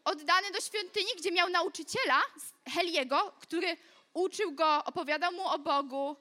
oddany 0.06 0.52
do 0.52 0.62
świątyni, 0.62 1.10
gdzie 1.18 1.32
miał 1.32 1.50
nauczyciela 1.50 2.22
Heliego, 2.74 3.34
który 3.40 3.78
uczył 4.14 4.52
go, 4.52 4.86
opowiadał 4.86 5.32
mu 5.32 5.48
o 5.48 5.60
Bogu. 5.60 6.16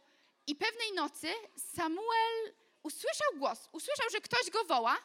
I 0.46 0.56
pewnej 0.56 0.92
nocy 0.92 1.28
Samuel 1.74 2.54
usłyszał 2.82 3.28
głos, 3.36 3.68
usłyszał, 3.72 4.10
że 4.12 4.20
ktoś 4.20 4.50
go 4.50 4.64
woła 4.64 4.96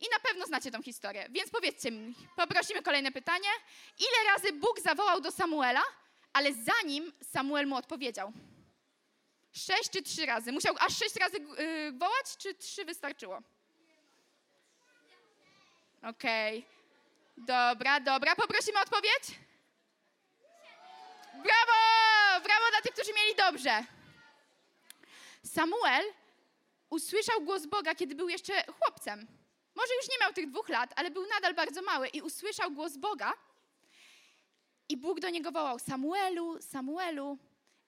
i 0.00 0.04
na 0.12 0.20
pewno 0.20 0.46
znacie 0.46 0.70
tą 0.70 0.82
historię. 0.82 1.26
Więc 1.30 1.50
powiedzcie 1.50 1.90
mi, 1.90 2.14
poprosimy 2.36 2.82
kolejne 2.82 3.12
pytanie. 3.12 3.48
Ile 3.98 4.32
razy 4.32 4.52
Bóg 4.52 4.80
zawołał 4.80 5.20
do 5.20 5.30
Samuela, 5.32 5.82
ale 6.32 6.52
zanim 6.52 7.12
Samuel 7.32 7.66
mu 7.66 7.76
odpowiedział? 7.76 8.32
Sześć 9.52 9.90
czy 9.90 10.02
trzy 10.02 10.26
razy? 10.26 10.52
Musiał 10.52 10.74
aż 10.78 10.98
sześć 10.98 11.16
razy 11.16 11.38
yy, 11.38 11.92
wołać, 11.92 12.36
czy 12.38 12.54
trzy 12.54 12.84
wystarczyło? 12.84 13.42
Okej. 16.02 16.75
Dobra, 17.36 18.00
dobra. 18.00 18.36
Poprosimy 18.36 18.78
o 18.78 18.82
odpowiedź. 18.82 19.40
Brawo! 21.32 22.44
Brawo 22.44 22.70
dla 22.70 22.80
tych, 22.82 22.92
którzy 22.92 23.12
mieli 23.12 23.34
dobrze. 23.36 23.84
Samuel 25.44 26.04
usłyszał 26.90 27.40
głos 27.40 27.66
Boga, 27.66 27.94
kiedy 27.94 28.14
był 28.14 28.28
jeszcze 28.28 28.64
chłopcem. 28.78 29.26
Może 29.74 29.94
już 29.94 30.08
nie 30.08 30.18
miał 30.20 30.32
tych 30.32 30.50
dwóch 30.50 30.68
lat, 30.68 30.92
ale 30.96 31.10
był 31.10 31.26
nadal 31.26 31.54
bardzo 31.54 31.82
mały 31.82 32.08
i 32.08 32.22
usłyszał 32.22 32.70
głos 32.70 32.96
Boga. 32.96 33.32
I 34.88 34.96
Bóg 34.96 35.20
do 35.20 35.30
niego 35.30 35.52
wołał: 35.52 35.78
Samuelu, 35.78 36.62
Samuelu. 36.62 37.38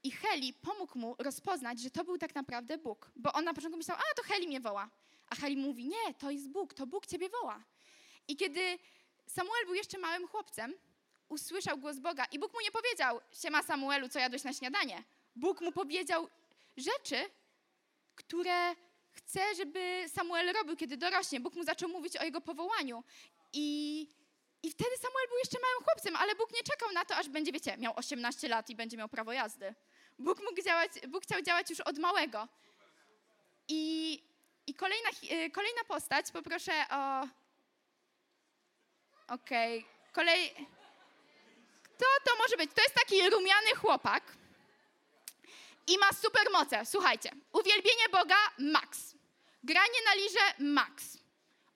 I 0.03 0.11
Heli 0.11 0.53
pomógł 0.53 0.99
mu 0.99 1.17
rozpoznać, 1.19 1.81
że 1.81 1.91
to 1.91 2.05
był 2.05 2.19
tak 2.19 2.35
naprawdę 2.35 2.79
Bóg. 2.79 3.11
Bo 3.17 3.33
on 3.33 3.45
na 3.45 3.55
początku 3.55 3.77
myślał: 3.77 3.97
A, 3.97 4.15
to 4.17 4.23
Heli 4.23 4.47
mnie 4.47 4.61
woła. 4.61 4.89
A 5.31 5.35
Heli 5.35 5.57
mówi: 5.57 5.89
Nie, 5.89 6.15
to 6.19 6.31
jest 6.31 6.49
Bóg, 6.49 6.75
to 6.75 6.87
Bóg 6.87 7.07
ciebie 7.07 7.29
woła. 7.29 7.63
I 8.29 8.37
kiedy 8.37 8.79
Samuel 9.29 9.67
był 9.67 9.75
jeszcze 9.75 9.99
małym 9.99 10.29
chłopcem, 10.29 10.75
usłyszał 11.29 11.79
głos 11.79 11.99
Boga 11.99 12.25
i 12.25 12.39
Bóg 12.39 12.53
mu 12.55 12.61
nie 12.61 12.71
powiedział, 12.71 13.21
siema 13.33 13.63
Samuelu, 13.63 14.09
co 14.09 14.19
jadłeś 14.19 14.45
na 14.45 14.53
śniadanie. 14.53 15.05
Bóg 15.37 15.61
mu 15.61 15.73
powiedział 15.73 16.29
rzeczy, 16.77 17.31
które 18.15 18.75
chce, 19.11 19.55
żeby 19.55 20.05
Samuel 20.09 20.53
robił, 20.53 20.77
kiedy 20.77 20.97
dorośnie. 20.97 21.41
Bóg 21.41 21.55
mu 21.55 21.65
zaczął 21.65 21.89
mówić 21.89 22.17
o 22.17 22.25
jego 22.25 22.41
powołaniu. 22.41 23.05
I, 23.53 24.01
I 24.63 24.71
wtedy 24.71 24.91
Samuel 24.97 25.29
był 25.29 25.39
jeszcze 25.39 25.59
małym 25.61 25.85
chłopcem, 25.85 26.17
ale 26.17 26.35
Bóg 26.35 26.53
nie 26.53 26.63
czekał 26.63 26.93
na 26.93 27.05
to, 27.05 27.17
aż 27.17 27.29
będzie, 27.29 27.53
wiecie, 27.53 27.77
miał 27.77 27.93
18 27.97 28.49
lat 28.49 28.71
i 28.71 28.77
będzie 28.77 28.97
miał 28.97 29.09
prawo 29.09 29.33
jazdy. 29.33 29.75
Bóg, 30.19 30.43
mógł 30.43 30.63
działać, 30.63 30.93
Bóg 31.09 31.23
chciał 31.23 31.43
działać 31.43 31.71
już 31.71 31.81
od 31.81 31.99
małego. 31.99 32.49
I, 33.69 34.13
i 34.67 34.75
kolejna, 34.75 35.09
y, 35.09 35.51
kolejna 35.51 35.85
postać, 35.89 36.31
poproszę 36.31 36.73
o... 36.91 37.29
Okej, 39.29 39.87
kolej... 40.13 40.69
Kto 41.83 42.07
to 42.25 42.37
może 42.39 42.57
być? 42.57 42.71
To 42.75 42.83
jest 42.83 42.95
taki 42.95 43.31
rumiany 43.31 43.75
chłopak 43.75 44.23
i 45.87 45.99
ma 45.99 46.13
supermoce. 46.13 46.87
Słuchajcie, 46.87 47.31
uwielbienie 47.53 48.09
Boga 48.13 48.37
max, 48.59 49.15
granie 49.63 49.99
na 50.05 50.15
lirze 50.15 50.55
max, 50.59 51.19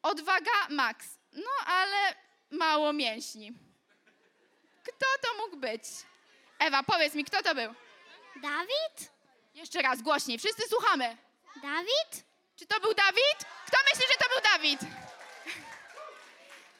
odwaga 0.02 0.68
max, 0.68 1.06
no 1.32 1.50
ale 1.66 2.14
mało 2.50 2.92
mięśni. 2.92 3.52
Kto 4.84 5.06
to 5.22 5.34
mógł 5.36 5.56
być? 5.56 5.82
Ewa, 6.58 6.82
powiedz 6.82 7.14
mi, 7.14 7.24
kto 7.24 7.42
to 7.42 7.54
był? 7.54 7.74
Dawid? 8.36 9.12
Jeszcze 9.54 9.82
raz, 9.82 10.02
głośniej, 10.02 10.38
wszyscy 10.38 10.68
słuchamy. 10.68 11.16
Dawid? 11.62 12.24
Czy 12.56 12.66
to 12.66 12.80
był 12.80 12.94
Dawid? 12.94 13.38
Kto 13.66 13.76
myśli, 13.90 14.06
że 14.12 14.18
to 14.18 14.28
był 14.28 14.40
Dawid? 14.52 14.80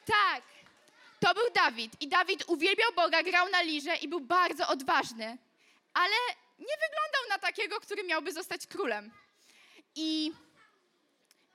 Tak, 0.07 0.43
to 1.23 1.35
był 1.35 1.51
Dawid. 1.55 2.03
I 2.03 2.09
Dawid 2.09 2.45
uwielbiał 2.47 2.93
Boga, 2.97 3.23
grał 3.23 3.49
na 3.49 3.63
lirze 3.63 3.97
i 3.97 4.09
był 4.09 4.21
bardzo 4.21 4.69
odważny. 4.69 5.39
Ale 5.95 6.15
nie 6.59 6.77
wyglądał 6.85 7.23
na 7.29 7.39
takiego, 7.39 7.81
który 7.81 8.05
miałby 8.05 8.33
zostać 8.33 8.67
królem. 8.67 9.11
I 9.95 10.33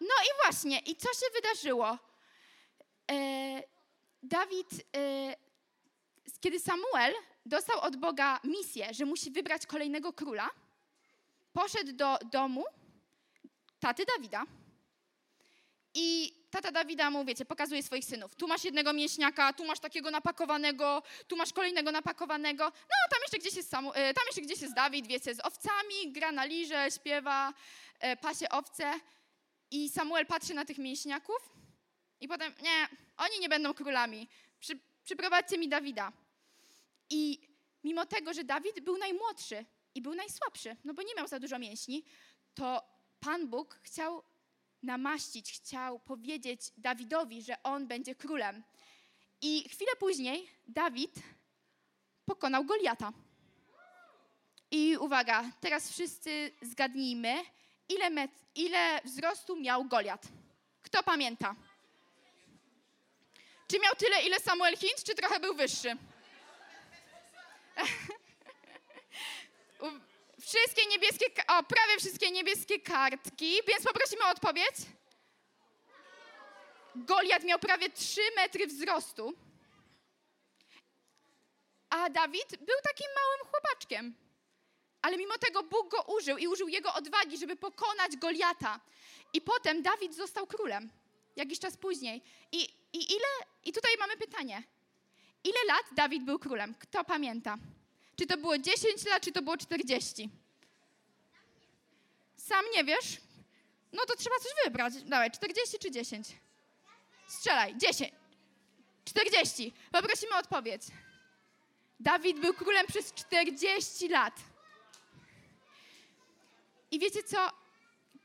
no 0.02 0.16
i 0.24 0.44
właśnie, 0.44 0.80
i 0.80 0.96
co 0.96 1.14
się 1.14 1.26
wydarzyło? 1.34 1.98
E, 3.12 3.64
Dawid, 4.24 4.70
e, 4.96 5.36
kiedy 6.40 6.60
Samuel 6.60 7.14
dostał 7.46 7.82
od 7.82 7.96
Boga 7.96 8.40
misję, 8.44 8.94
że 8.94 9.06
musi 9.06 9.32
wybrać 9.32 9.66
kolejnego 9.66 10.14
króla, 10.14 10.50
poszedł 11.54 11.94
do 11.94 12.18
domu 12.32 12.66
taty 13.80 14.06
Dawida. 14.06 14.44
I 15.94 16.34
tata 16.62 16.72
Dawida 16.72 17.10
mu, 17.10 17.26
wiecie, 17.26 17.46
pokazuje 17.46 17.84
swoich 17.84 18.06
synów. 18.06 18.36
Tu 18.36 18.48
masz 18.48 18.64
jednego 18.64 18.94
mięśniaka, 18.94 19.54
tu 19.54 19.66
masz 19.66 19.80
takiego 19.80 20.12
napakowanego, 20.12 21.04
tu 21.28 21.36
masz 21.36 21.54
kolejnego 21.54 21.92
napakowanego. 21.92 22.64
No, 22.64 22.96
tam 23.12 23.20
jeszcze 23.22 23.38
gdzieś 23.38 23.56
jest, 23.56 23.70
Samu, 23.70 23.94
e, 23.94 24.14
tam 24.14 24.24
jeszcze 24.26 24.42
gdzieś 24.42 24.62
jest 24.62 24.74
Dawid, 24.74 25.08
wiecie, 25.08 25.36
z 25.36 25.40
owcami, 25.40 26.12
gra 26.12 26.32
na 26.32 26.46
lirze, 26.46 26.88
śpiewa, 26.92 27.54
e, 28.00 28.18
pasie 28.18 28.50
owce. 28.50 28.94
I 29.72 29.90
Samuel 29.90 30.26
patrzy 30.26 30.54
na 30.54 30.66
tych 30.66 30.78
mięśniaków 30.78 31.50
i 32.22 32.28
potem, 32.28 32.54
nie, 32.62 32.88
oni 33.18 33.40
nie 33.40 33.50
będą 33.50 33.74
królami. 33.74 34.28
Przy, 34.60 34.80
przyprowadźcie 35.04 35.58
mi 35.58 35.70
Dawida. 35.70 36.12
I 37.10 37.40
mimo 37.84 38.06
tego, 38.06 38.34
że 38.34 38.44
Dawid 38.44 38.80
był 38.80 38.98
najmłodszy 38.98 39.66
i 39.96 40.02
był 40.02 40.16
najsłabszy, 40.16 40.76
no 40.84 40.94
bo 40.94 41.02
nie 41.02 41.16
miał 41.16 41.28
za 41.28 41.40
dużo 41.40 41.60
mięśni, 41.60 42.04
to 42.54 42.84
Pan 43.20 43.48
Bóg 43.48 43.80
chciał 43.84 44.24
namaścić, 44.84 45.52
chciał 45.52 46.00
powiedzieć 46.00 46.62
Dawidowi, 46.78 47.42
że 47.42 47.64
on 47.64 47.88
będzie 47.88 48.16
królem. 48.16 48.64
I 49.42 49.70
chwilę 49.70 49.92
później 50.00 50.50
Dawid 50.68 51.16
pokonał 52.26 52.66
Goliata. 52.66 53.14
I 54.72 54.98
uwaga, 54.98 55.52
teraz 55.60 55.92
wszyscy 55.92 56.52
zgadnijmy, 56.62 57.44
ile, 57.90 58.10
met, 58.10 58.32
ile 58.56 59.02
wzrostu 59.06 59.56
miał 59.56 59.86
Goliat. 59.86 60.28
Kto 60.82 61.04
pamięta? 61.04 61.56
Czy 63.68 63.80
miał 63.80 63.96
tyle, 63.96 64.22
ile 64.22 64.40
Samuel 64.40 64.78
Hintz, 64.78 65.04
czy 65.04 65.16
trochę 65.16 65.40
był 65.40 65.56
wyższy? 65.56 65.98
Wszystkie 70.48 70.86
niebieskie, 70.86 71.26
o, 71.48 71.64
prawie 71.64 71.98
wszystkie 72.00 72.32
niebieskie 72.32 72.80
kartki, 72.80 73.60
więc 73.68 73.84
poprosimy 73.84 74.24
o 74.24 74.30
odpowiedź. 74.30 74.76
Goliat 76.96 77.44
miał 77.44 77.60
prawie 77.60 77.90
3 77.90 78.22
metry 78.36 78.68
wzrostu, 78.68 79.34
a 81.90 82.10
Dawid 82.10 82.50
był 82.50 82.76
takim 82.84 83.08
małym 83.16 83.52
chłopaczkiem. 83.52 84.16
Ale 85.02 85.18
mimo 85.18 85.38
tego 85.38 85.64
Bóg 85.64 85.92
go 85.92 86.02
użył 86.02 86.38
i 86.38 86.48
użył 86.48 86.68
jego 86.68 86.94
odwagi, 86.94 87.38
żeby 87.38 87.56
pokonać 87.56 88.18
Goliata. 88.18 88.80
I 89.34 89.42
potem 89.42 89.82
Dawid 89.82 90.16
został 90.16 90.48
królem, 90.48 90.90
jakiś 91.36 91.60
czas 91.60 91.78
później. 91.78 92.22
I, 92.52 92.64
i 92.94 93.12
ile, 93.12 93.28
i 93.66 93.74
tutaj 93.74 93.92
mamy 94.00 94.18
pytanie. 94.18 94.64
Ile 95.44 95.60
lat 95.68 95.86
Dawid 95.92 96.24
był 96.24 96.40
królem? 96.40 96.76
Kto 96.80 97.04
pamięta? 97.04 97.58
Czy 98.18 98.28
to 98.28 98.38
było 98.38 98.58
10 98.58 99.06
lat, 99.06 99.24
czy 99.24 99.32
to 99.32 99.42
było 99.42 99.58
40? 99.58 100.30
Sam 102.36 102.66
nie 102.76 102.84
wiesz? 102.84 103.18
No 103.94 104.06
to 104.06 104.16
trzeba 104.16 104.36
coś 104.40 104.52
wybrać. 104.66 104.94
Dawaj, 105.04 105.32
40 105.32 105.80
czy 105.80 105.92
10? 105.92 106.28
Strzelaj, 107.28 107.78
10. 107.78 108.12
40. 109.06 109.74
Poprosimy 109.92 110.34
o 110.36 110.38
odpowiedź. 110.38 110.82
Dawid 112.00 112.40
był 112.40 112.54
królem 112.54 112.88
przez 112.88 113.14
40 113.14 114.08
lat. 114.08 114.34
I 116.92 117.00
wiecie 117.00 117.24
co? 117.24 117.38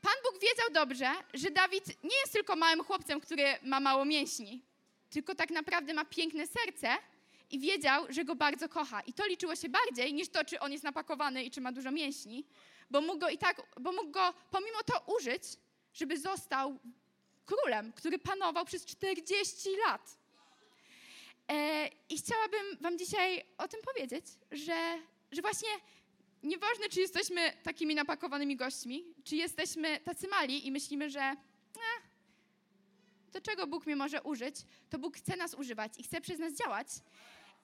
Pan 0.01 0.13
Bóg 0.23 0.41
wiedział 0.41 0.69
dobrze, 0.71 1.11
że 1.33 1.51
Dawid 1.51 2.03
nie 2.03 2.17
jest 2.21 2.33
tylko 2.33 2.55
małym 2.55 2.83
chłopcem, 2.83 3.21
który 3.21 3.43
ma 3.61 3.79
mało 3.79 4.05
mięśni, 4.05 4.61
tylko 5.09 5.35
tak 5.35 5.49
naprawdę 5.49 5.93
ma 5.93 6.05
piękne 6.05 6.47
serce 6.47 6.97
i 7.53 7.59
wiedział, 7.59 8.05
że 8.09 8.25
go 8.25 8.35
bardzo 8.35 8.69
kocha. 8.69 9.01
I 9.01 9.13
to 9.13 9.27
liczyło 9.27 9.55
się 9.55 9.69
bardziej 9.69 10.13
niż 10.13 10.29
to, 10.29 10.45
czy 10.45 10.59
on 10.59 10.71
jest 10.71 10.83
napakowany 10.83 11.43
i 11.43 11.51
czy 11.51 11.61
ma 11.61 11.71
dużo 11.71 11.91
mięśni, 11.91 12.45
bo 12.89 13.01
mógł 13.01 13.19
go 13.19 13.29
i 13.29 13.37
tak, 13.37 13.61
bo 13.79 13.91
mógł 13.91 14.11
go 14.11 14.33
pomimo 14.51 14.83
to 14.85 15.13
użyć, 15.15 15.43
żeby 15.93 16.19
został 16.19 16.79
królem, 17.45 17.93
który 17.93 18.19
panował 18.19 18.65
przez 18.65 18.85
40 18.85 19.69
lat. 19.87 20.17
E, 21.51 21.89
I 22.09 22.17
chciałabym 22.17 22.77
Wam 22.81 22.97
dzisiaj 22.97 23.45
o 23.57 23.67
tym 23.67 23.79
powiedzieć, 23.81 24.25
że, 24.51 24.99
że 25.31 25.41
właśnie 25.41 25.69
nieważne, 26.43 26.89
czy 26.89 26.99
jesteśmy 26.99 27.53
takimi 27.63 27.95
napakowanymi 27.95 28.55
gośćmi, 28.55 29.03
czy 29.23 29.35
jesteśmy 29.35 29.99
tacy 29.99 30.27
mali 30.27 30.67
i 30.67 30.71
myślimy, 30.71 31.09
że 31.09 31.21
eh, 31.21 32.03
do 33.33 33.41
czego 33.41 33.67
Bóg 33.67 33.85
mnie 33.85 33.95
może 33.95 34.21
użyć, 34.21 34.55
to 34.89 34.99
Bóg 34.99 35.17
chce 35.17 35.37
nas 35.37 35.53
używać 35.53 35.93
i 35.97 36.03
chce 36.03 36.21
przez 36.21 36.39
nas 36.39 36.53
działać. 36.53 36.87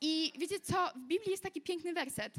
I 0.02 0.34
wiecie 0.38 0.60
co? 0.60 0.88
W 0.96 1.00
Biblii 1.00 1.32
jest 1.32 1.44
taki 1.44 1.62
piękny 1.62 1.94
werset. 1.94 2.34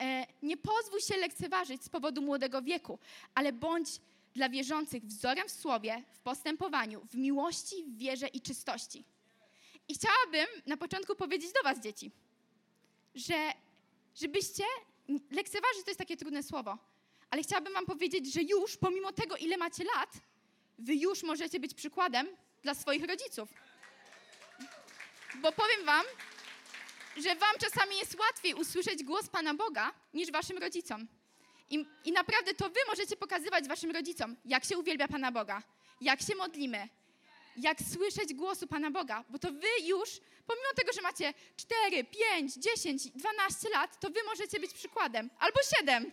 E, 0.00 0.26
nie 0.42 0.56
pozwól 0.56 1.00
się 1.00 1.16
lekceważyć 1.16 1.84
z 1.84 1.88
powodu 1.88 2.22
młodego 2.22 2.62
wieku, 2.62 2.98
ale 3.34 3.52
bądź 3.52 3.88
dla 4.34 4.48
wierzących 4.48 5.06
wzorem 5.06 5.48
w 5.48 5.50
słowie, 5.50 6.02
w 6.12 6.18
postępowaniu, 6.18 7.06
w 7.10 7.14
miłości, 7.14 7.84
w 7.84 7.98
wierze 7.98 8.28
i 8.28 8.40
czystości. 8.40 9.04
I 9.88 9.94
chciałabym 9.94 10.62
na 10.66 10.76
początku 10.76 11.16
powiedzieć 11.16 11.52
do 11.52 11.62
Was, 11.62 11.80
dzieci, 11.80 12.10
że 13.14 13.52
żebyście, 14.14 14.64
lekceważyć 15.30 15.84
to 15.84 15.90
jest 15.90 15.98
takie 15.98 16.16
trudne 16.16 16.42
słowo, 16.42 16.78
ale 17.30 17.42
chciałabym 17.42 17.72
Wam 17.72 17.86
powiedzieć, 17.86 18.32
że 18.32 18.42
już, 18.42 18.76
pomimo 18.76 19.12
tego, 19.12 19.36
ile 19.36 19.56
macie 19.56 19.84
lat, 19.84 20.20
Wy 20.78 20.94
już 20.94 21.22
możecie 21.22 21.60
być 21.60 21.74
przykładem 21.74 22.26
dla 22.62 22.74
swoich 22.74 23.04
rodziców. 23.04 23.54
Bo 25.34 25.52
powiem 25.52 25.84
Wam, 25.84 26.04
że 27.16 27.36
Wam 27.36 27.54
czasami 27.58 27.96
jest 27.96 28.18
łatwiej 28.18 28.54
usłyszeć 28.54 29.04
głos 29.04 29.28
Pana 29.28 29.54
Boga 29.54 29.92
niż 30.14 30.30
Waszym 30.30 30.58
rodzicom. 30.58 31.08
I, 31.70 31.86
I 32.04 32.12
naprawdę 32.12 32.54
to 32.54 32.70
Wy 32.70 32.80
możecie 32.88 33.16
pokazywać 33.16 33.68
Waszym 33.68 33.90
rodzicom, 33.90 34.36
jak 34.44 34.64
się 34.64 34.78
uwielbia 34.78 35.08
Pana 35.08 35.32
Boga, 35.32 35.62
jak 36.00 36.22
się 36.22 36.34
modlimy, 36.34 36.88
jak 37.56 37.78
słyszeć 37.92 38.34
głosu 38.34 38.66
Pana 38.66 38.90
Boga, 38.90 39.24
bo 39.28 39.38
to 39.38 39.52
wy 39.52 39.68
już, 39.84 40.10
pomimo 40.46 40.66
tego, 40.76 40.92
że 40.92 41.02
macie 41.02 41.34
4, 41.56 42.04
5, 42.04 42.54
10, 42.54 43.10
12 43.10 43.68
lat, 43.68 44.00
to 44.00 44.10
wy 44.10 44.20
możecie 44.26 44.60
być 44.60 44.74
przykładem. 44.74 45.30
Albo 45.38 45.58
7. 45.78 46.12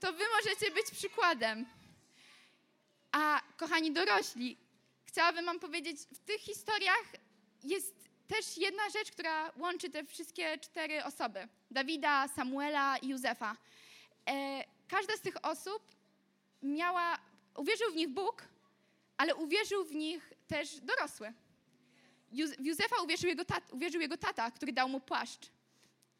To 0.00 0.12
wy 0.12 0.24
możecie 0.36 0.70
być 0.70 0.90
przykładem. 0.90 1.66
A 3.12 3.40
kochani 3.56 3.92
dorośli, 3.92 4.56
chciałabym 5.04 5.44
wam 5.44 5.60
powiedzieć, 5.60 6.00
w 6.12 6.18
tych 6.18 6.40
historiach 6.40 7.04
jest 7.64 8.04
też 8.28 8.58
jedna 8.58 8.90
rzecz, 8.90 9.10
która 9.10 9.52
łączy 9.56 9.90
te 9.90 10.04
wszystkie 10.04 10.58
cztery 10.58 11.04
osoby. 11.04 11.48
Dawida, 11.70 12.28
Samuela 12.28 12.98
i 12.98 13.08
Józefa. 13.08 13.56
E, 14.28 14.64
każda 14.88 15.16
z 15.16 15.20
tych 15.20 15.44
osób 15.44 15.82
miała, 16.62 17.18
uwierzył 17.56 17.92
w 17.92 17.96
nich 17.96 18.08
Bóg, 18.08 18.44
ale 19.16 19.34
uwierzył 19.34 19.84
w 19.84 19.94
nich 19.94 20.32
też 20.46 20.80
dorosły. 20.80 21.32
W 22.58 22.64
Józefa 22.64 23.02
uwierzył 23.02 23.28
jego, 23.28 23.44
tata, 23.44 23.74
uwierzył 23.74 24.00
jego 24.00 24.16
tata, 24.16 24.50
który 24.50 24.72
dał 24.72 24.88
mu 24.88 25.00
płaszcz. 25.00 25.50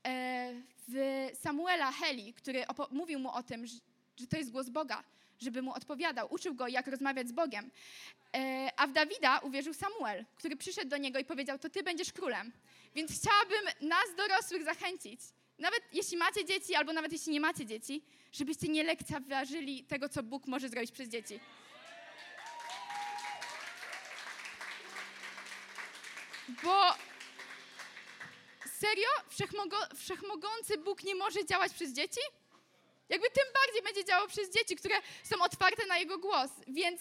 E, 0.06 0.54
w 0.88 1.28
Samuela 1.40 1.92
Heli, 1.92 2.34
który 2.34 2.64
mówił 2.90 3.18
mu 3.18 3.30
o 3.32 3.42
tym, 3.42 3.66
że 4.16 4.26
to 4.30 4.36
jest 4.36 4.50
głos 4.50 4.68
Boga, 4.68 5.04
żeby 5.38 5.62
mu 5.62 5.72
odpowiadał, 5.72 6.26
uczył 6.30 6.54
go, 6.54 6.68
jak 6.68 6.86
rozmawiać 6.86 7.28
z 7.28 7.32
Bogiem. 7.32 7.70
E, 8.36 8.70
a 8.76 8.86
w 8.86 8.92
Dawida 8.92 9.38
uwierzył 9.38 9.74
Samuel, 9.74 10.24
który 10.36 10.56
przyszedł 10.56 10.88
do 10.88 10.96
niego 10.96 11.18
i 11.18 11.24
powiedział: 11.24 11.58
To 11.58 11.70
ty 11.70 11.82
będziesz 11.82 12.12
królem. 12.12 12.52
Więc 12.94 13.20
chciałabym 13.20 13.88
nas, 13.88 14.14
dorosłych, 14.16 14.64
zachęcić, 14.64 15.20
nawet 15.58 15.80
jeśli 15.92 16.16
macie 16.16 16.44
dzieci, 16.44 16.74
albo 16.74 16.92
nawet 16.92 17.12
jeśli 17.12 17.32
nie 17.32 17.40
macie 17.40 17.66
dzieci, 17.66 18.02
żebyście 18.32 18.68
nie 18.68 18.84
lekceważyli 18.84 19.84
tego, 19.84 20.08
co 20.08 20.22
Bóg 20.22 20.46
może 20.46 20.68
zrobić 20.68 20.92
przez 20.92 21.08
dzieci. 21.08 21.40
Bo 26.62 26.94
serio? 28.80 29.08
Wszechmogo, 29.28 29.76
wszechmogący 29.96 30.78
Bóg 30.78 31.04
nie 31.04 31.14
może 31.14 31.44
działać 31.44 31.72
przez 31.72 31.92
dzieci? 31.92 32.20
Jakby 33.08 33.30
tym 33.30 33.44
bardziej 33.54 33.82
będzie 33.82 34.04
działał 34.04 34.28
przez 34.28 34.50
dzieci, 34.50 34.76
które 34.76 34.94
są 35.22 35.42
otwarte 35.42 35.86
na 35.86 35.98
Jego 35.98 36.18
głos. 36.18 36.50
Więc, 36.66 37.00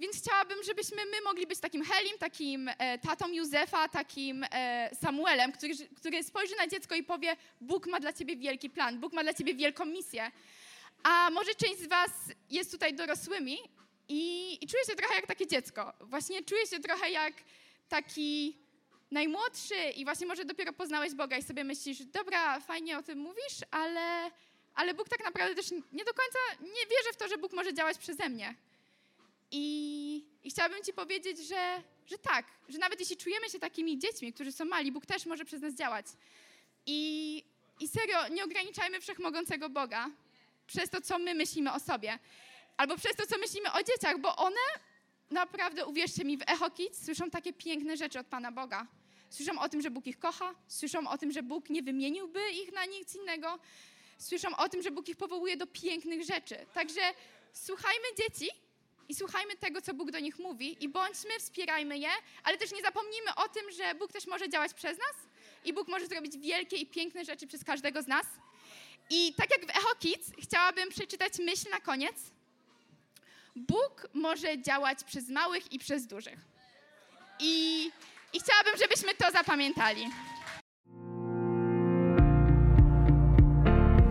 więc 0.00 0.16
chciałabym, 0.16 0.62
żebyśmy 0.62 1.04
my 1.04 1.20
mogli 1.24 1.46
być 1.46 1.60
takim 1.60 1.84
Helim, 1.84 2.18
takim 2.18 2.68
e, 2.78 2.98
tatą 2.98 3.28
Józefa, 3.28 3.88
takim 3.88 4.44
e, 4.50 4.90
Samuelem, 5.00 5.52
który, 5.52 5.74
który 5.96 6.22
spojrzy 6.22 6.56
na 6.56 6.66
dziecko 6.66 6.94
i 6.94 7.02
powie, 7.02 7.36
Bóg 7.60 7.86
ma 7.86 8.00
dla 8.00 8.12
ciebie 8.12 8.36
wielki 8.36 8.70
plan, 8.70 9.00
Bóg 9.00 9.12
ma 9.12 9.22
dla 9.22 9.34
ciebie 9.34 9.54
wielką 9.54 9.84
misję. 9.84 10.30
A 11.02 11.30
może 11.30 11.54
część 11.54 11.78
z 11.78 11.86
was 11.86 12.10
jest 12.50 12.70
tutaj 12.70 12.94
dorosłymi 12.94 13.58
i, 14.08 14.58
i 14.64 14.66
czuje 14.66 14.84
się 14.84 14.96
trochę 14.96 15.14
jak 15.14 15.26
takie 15.26 15.46
dziecko. 15.46 15.92
Właśnie 16.00 16.42
czuje 16.42 16.66
się 16.66 16.80
trochę 16.80 17.10
jak 17.10 17.34
taki 17.88 18.56
najmłodszy 19.10 19.74
i 19.96 20.04
właśnie 20.04 20.26
może 20.26 20.44
dopiero 20.44 20.72
poznałeś 20.72 21.14
Boga 21.14 21.36
i 21.36 21.42
sobie 21.42 21.64
myślisz, 21.64 21.98
dobra, 22.04 22.60
fajnie 22.60 22.98
o 22.98 23.02
tym 23.02 23.18
mówisz, 23.18 23.58
ale, 23.70 24.30
ale 24.74 24.94
Bóg 24.94 25.08
tak 25.08 25.24
naprawdę 25.24 25.54
też 25.54 25.70
nie 25.70 26.04
do 26.04 26.14
końca 26.14 26.38
nie 26.60 26.86
wierzy 26.86 27.12
w 27.12 27.16
to, 27.16 27.28
że 27.28 27.38
Bóg 27.38 27.52
może 27.52 27.74
działać 27.74 27.98
przeze 27.98 28.28
mnie. 28.28 28.54
I, 29.50 30.24
i 30.44 30.50
chciałabym 30.50 30.84
Ci 30.84 30.92
powiedzieć, 30.92 31.38
że, 31.38 31.82
że 32.06 32.18
tak, 32.18 32.46
że 32.68 32.78
nawet 32.78 33.00
jeśli 33.00 33.16
czujemy 33.16 33.50
się 33.50 33.58
takimi 33.58 33.98
dziećmi, 33.98 34.32
którzy 34.32 34.52
są 34.52 34.64
mali, 34.64 34.92
Bóg 34.92 35.06
też 35.06 35.26
może 35.26 35.44
przez 35.44 35.62
nas 35.62 35.74
działać. 35.74 36.06
I, 36.86 37.44
i 37.80 37.88
serio, 37.88 38.28
nie 38.28 38.44
ograniczajmy 38.44 39.00
wszechmogącego 39.00 39.68
Boga 39.68 40.10
przez 40.66 40.90
to, 40.90 41.00
co 41.00 41.18
my 41.18 41.34
myślimy 41.34 41.72
o 41.72 41.80
sobie, 41.80 42.18
albo 42.76 42.96
przez 42.96 43.16
to, 43.16 43.26
co 43.26 43.38
myślimy 43.38 43.72
o 43.72 43.82
dzieciach, 43.82 44.18
bo 44.18 44.36
one 44.36 44.60
naprawdę, 45.30 45.86
uwierzcie 45.86 46.24
mi, 46.24 46.36
w 46.36 46.42
Echo 46.42 46.70
Kids 46.70 47.04
słyszą 47.04 47.30
takie 47.30 47.52
piękne 47.52 47.96
rzeczy 47.96 48.18
od 48.18 48.26
Pana 48.26 48.52
Boga. 48.52 48.86
Słyszą 49.30 49.58
o 49.60 49.68
tym, 49.68 49.82
że 49.82 49.90
Bóg 49.90 50.06
ich 50.06 50.18
kocha, 50.18 50.54
słyszą 50.68 51.08
o 51.08 51.18
tym, 51.18 51.32
że 51.32 51.42
Bóg 51.42 51.70
nie 51.70 51.82
wymieniłby 51.82 52.40
ich 52.50 52.72
na 52.72 52.84
nic 52.84 53.14
innego, 53.14 53.58
słyszą 54.18 54.56
o 54.56 54.68
tym, 54.68 54.82
że 54.82 54.90
Bóg 54.90 55.08
ich 55.08 55.16
powołuje 55.16 55.56
do 55.56 55.66
pięknych 55.66 56.24
rzeczy. 56.24 56.66
Także 56.74 57.00
słuchajmy 57.52 58.06
dzieci, 58.18 58.50
i 59.08 59.14
słuchajmy 59.14 59.56
tego, 59.56 59.82
co 59.82 59.94
Bóg 59.94 60.10
do 60.10 60.20
nich 60.20 60.38
mówi 60.38 60.84
i 60.84 60.88
bądźmy, 60.88 61.30
wspierajmy 61.38 61.98
je, 61.98 62.08
ale 62.44 62.58
też 62.58 62.72
nie 62.72 62.82
zapomnijmy 62.82 63.34
o 63.34 63.48
tym, 63.48 63.70
że 63.70 63.94
Bóg 63.94 64.12
też 64.12 64.26
może 64.26 64.48
działać 64.48 64.74
przez 64.74 64.98
nas 64.98 65.16
i 65.64 65.72
Bóg 65.72 65.88
może 65.88 66.06
zrobić 66.06 66.38
wielkie 66.38 66.76
i 66.76 66.86
piękne 66.86 67.24
rzeczy 67.24 67.46
przez 67.46 67.64
każdego 67.64 68.02
z 68.02 68.06
nas. 68.06 68.26
I 69.10 69.34
tak 69.34 69.50
jak 69.50 69.66
w 69.66 69.70
Echo 69.70 69.94
Kids, 69.98 70.30
chciałabym 70.38 70.88
przeczytać 70.88 71.38
myśl 71.38 71.70
na 71.70 71.80
koniec. 71.80 72.16
Bóg 73.56 74.06
może 74.14 74.62
działać 74.62 75.04
przez 75.04 75.28
małych 75.28 75.72
i 75.72 75.78
przez 75.78 76.06
dużych. 76.06 76.38
I, 77.40 77.90
i 78.32 78.40
chciałabym, 78.40 78.76
żebyśmy 78.78 79.14
to 79.14 79.30
zapamiętali. 79.30 80.06